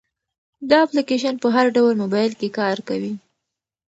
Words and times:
دا 0.69 0.77
اپلیکیشن 0.85 1.35
په 1.43 1.47
هر 1.55 1.65
ډول 1.75 1.93
موبایل 2.03 2.31
کې 2.39 2.49
کار 2.59 2.77
کوي. 2.87 3.13